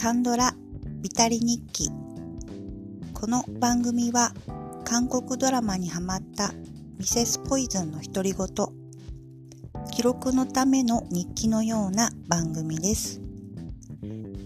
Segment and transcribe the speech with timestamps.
[0.00, 0.54] カンドラ
[1.02, 1.90] ビタリ日記。
[3.12, 4.32] この番組は
[4.84, 6.52] 韓国ドラマにハマった
[6.98, 8.48] ミセスポイズンの独り言。
[9.90, 13.20] 記録のための日記のような番組です。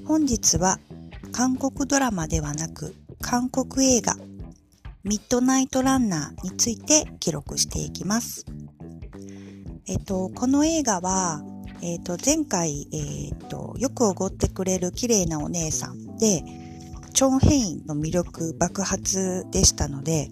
[0.06, 0.78] 本日は
[1.32, 4.16] 韓国ドラマではなく韓国映画
[5.04, 8.46] ミッドナイトランナーについて記録していきます。
[9.86, 11.42] えっと、この映画は、
[11.82, 16.44] えっと、前回、えっと、よくおごってくれる綺麗なお姉さんで、
[17.12, 20.30] チョンヘインの魅力爆発でしたので、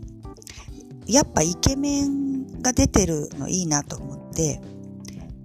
[1.06, 4.60] やっぱイケメンが出てるのいいなと思って、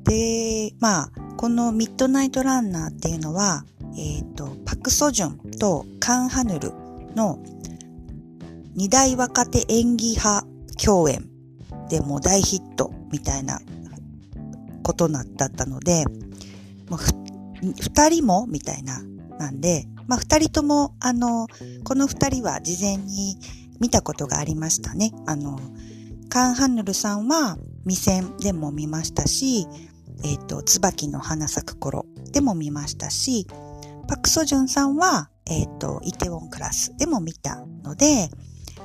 [0.04, 3.66] で、まあ、このミッドナイトランナーっていうのは、
[3.98, 6.72] えっ、ー、と、パクソジュンとカンハヌル
[7.16, 7.40] の
[8.76, 10.46] 二大若手演技派
[10.84, 11.27] 共演
[11.90, 13.60] でも大ヒットみたいな
[14.86, 16.06] ことだったので、
[16.90, 17.00] もう
[17.82, 19.02] 二人もみたいな、
[19.40, 21.48] なんで、まあ二人とも、あの、
[21.84, 23.38] この二人は事前に
[23.80, 25.12] 見たことがありましたね。
[25.26, 25.60] あの、
[26.30, 29.66] カン・ハンヌルさんは未戦でも見ましたし、
[30.24, 33.48] えっ、ー、と、椿の花咲く頃でも見ましたし、
[34.08, 38.30] パクソジュンさんは、えっ、ー、と、イテウォンクラスでも見たので、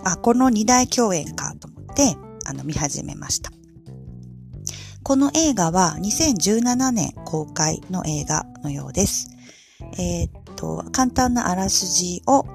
[0.02, 3.50] あ、この二大共演かと思って、あの、見始めました。
[5.10, 9.36] この映画は2017年公開の映画のようです。
[9.98, 12.46] えー、っと、簡単なあらすじを、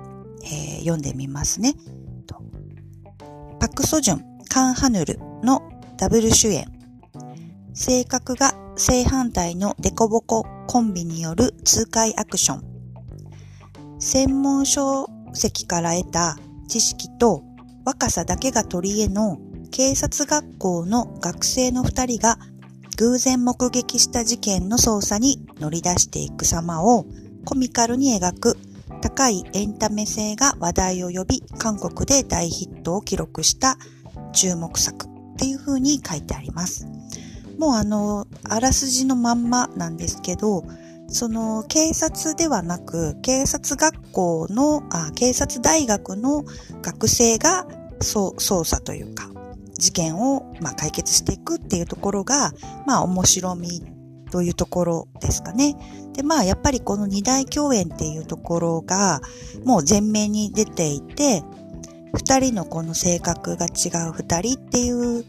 [0.42, 1.73] えー、読んでみますね。
[3.59, 6.72] パクソジュン、カンハヌルのダブル主演。
[7.73, 12.64] 性格が正反対のデコボココンビによる痛快アクション。
[14.00, 16.38] 専門書籍から得た
[16.69, 17.44] 知識と
[17.84, 19.40] 若さだけが取り柄の
[19.76, 22.40] 警察学校の学生の二人が
[22.95, 27.06] 偶然目撃した事件の捜査に乗り出していく様を
[27.44, 28.58] コミカルに描く
[29.02, 33.78] 高いエンタメ性が話題を呼び韓国で大ヒットを記録した
[34.31, 36.88] 注目作っていう風に書いてあります。
[37.57, 40.63] もうあの、あらすじのまんまなんですけど、
[41.09, 46.46] その警察ではなく、警察学校の、あ警察大学の
[46.81, 47.68] 学生が
[48.00, 49.36] 捜査というか、
[49.78, 52.53] 事件を、まあ、解決していくっていうところが、
[52.86, 53.84] まあ、面白み
[54.31, 55.75] というところですかね。
[56.13, 59.22] で、まあ、やっぱりこの二大共演っていうところが、
[59.63, 61.44] もう前面に出ていて、
[62.13, 65.25] 二人のこの性格が違う二人っていう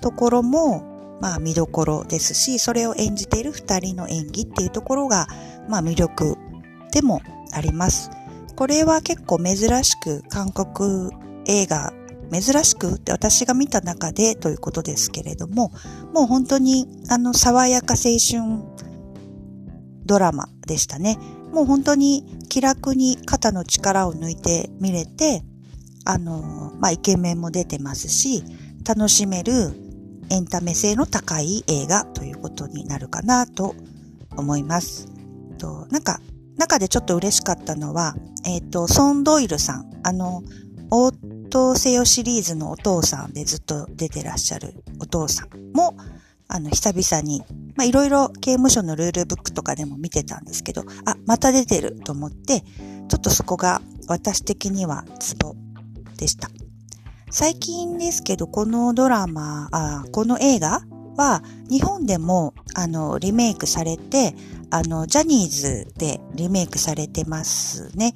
[0.00, 5.26] ところも、まあ、見どころですし、それを演じている二人の演技っていうところが、
[5.68, 6.36] まあ、魅力
[6.92, 7.20] でも
[7.52, 8.10] あります。
[8.54, 11.10] これは結構珍しく韓国
[11.46, 11.92] 映画
[12.32, 15.72] 珍しくって私が見た中でということですけれども、
[16.12, 18.62] もう本当にあの爽やか青春
[20.04, 21.18] ドラマでしたね。
[21.52, 25.42] もう本当に気楽に肩の力を抜いて見れて、
[26.04, 28.44] あの、まあ、イケメンも出てますし、
[28.86, 29.72] 楽しめる
[30.30, 33.74] エンタメ性の高い映画ということになるかなと
[34.36, 35.08] 思います。
[35.58, 36.20] となんか、
[36.56, 38.14] 中でちょっと嬉しかったのは、
[38.44, 40.42] えっ、ー、と、ソン・ドイルさん、あの、
[41.56, 45.96] とせよシリーズのお父さんでずっと出てらっしゃるお父さんも、
[46.48, 47.42] あの、久々に、
[47.76, 55.56] まいろいろ刑務所のルールブックとかでも見てたんですけど、あ、また出てると思って、ちょっとそこが私的にはツボ
[56.18, 56.50] でした。
[57.30, 60.82] 最近ですけど、このドラマ、あこの映画
[61.16, 64.34] は日本でもあのリメイクされて、
[64.70, 68.12] あのジャニーズでリメイクされてますね。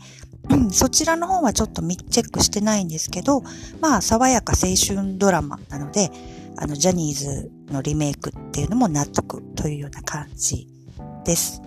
[0.72, 3.42] そちらの方はちょっとチェックしてないんですけど、
[3.80, 6.10] まあ、爽やか青春ドラマなので、
[6.56, 10.68] あの、ジャニーズのリメイクっていうのも納得というような感じ
[11.24, 11.62] です。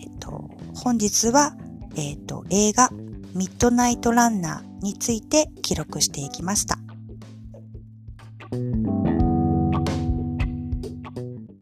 [0.00, 1.56] えっと、本日は、
[1.96, 2.90] えっと、映画、
[3.34, 6.78] ミッドナイトランナーについて記録していきました。